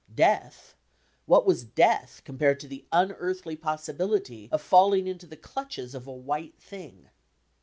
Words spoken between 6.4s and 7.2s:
thing"?